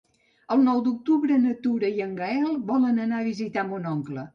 El 0.55 0.63
nou 0.67 0.81
d'octubre 0.87 1.39
na 1.43 1.53
Tura 1.67 1.95
i 1.99 2.03
en 2.09 2.19
Gaël 2.23 2.51
volen 2.75 3.07
anar 3.09 3.25
a 3.25 3.33
visitar 3.33 3.71
mon 3.73 3.93
oncle. 3.97 4.29